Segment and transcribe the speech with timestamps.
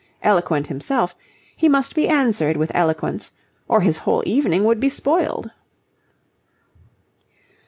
[0.23, 1.13] Eloquent himself,
[1.55, 3.33] he must be answered with eloquence,
[3.67, 5.51] or his whole evening would be spoiled.